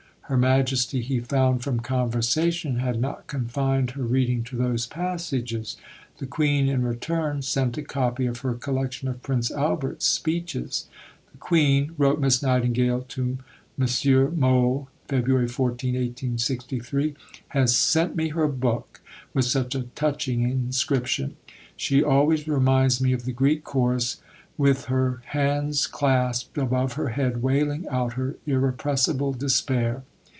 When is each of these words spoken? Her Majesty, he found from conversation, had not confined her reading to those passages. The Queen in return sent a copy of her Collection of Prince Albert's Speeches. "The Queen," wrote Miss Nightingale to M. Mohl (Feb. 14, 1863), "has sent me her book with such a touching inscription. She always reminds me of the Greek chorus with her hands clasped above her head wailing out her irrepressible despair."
Her 0.25 0.37
Majesty, 0.37 1.01
he 1.01 1.19
found 1.19 1.61
from 1.61 1.81
conversation, 1.81 2.77
had 2.77 3.01
not 3.01 3.27
confined 3.27 3.91
her 3.91 4.03
reading 4.03 4.45
to 4.45 4.55
those 4.55 4.87
passages. 4.87 5.75
The 6.19 6.25
Queen 6.25 6.69
in 6.69 6.83
return 6.83 7.41
sent 7.41 7.77
a 7.77 7.81
copy 7.81 8.27
of 8.27 8.39
her 8.39 8.53
Collection 8.53 9.09
of 9.09 9.21
Prince 9.21 9.51
Albert's 9.51 10.05
Speeches. 10.05 10.87
"The 11.33 11.37
Queen," 11.39 11.91
wrote 11.97 12.21
Miss 12.21 12.41
Nightingale 12.41 13.01
to 13.09 13.39
M. 13.77 14.37
Mohl 14.39 14.87
(Feb. 15.09 15.49
14, 15.49 15.95
1863), 15.95 17.13
"has 17.49 17.75
sent 17.75 18.15
me 18.15 18.29
her 18.29 18.47
book 18.47 19.01
with 19.33 19.43
such 19.43 19.75
a 19.75 19.83
touching 19.95 20.43
inscription. 20.43 21.35
She 21.75 22.01
always 22.01 22.47
reminds 22.47 23.01
me 23.01 23.11
of 23.11 23.25
the 23.25 23.33
Greek 23.33 23.65
chorus 23.65 24.21
with 24.57 24.85
her 24.85 25.21
hands 25.25 25.87
clasped 25.87 26.57
above 26.57 26.93
her 26.93 27.09
head 27.09 27.41
wailing 27.43 27.85
out 27.89 28.13
her 28.13 28.37
irrepressible 28.47 29.33
despair." 29.33 30.03